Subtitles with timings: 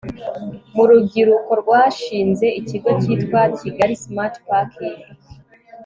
[0.75, 4.99] mu rubyiruko rwashinze ikigo cyitwa kigali smart parking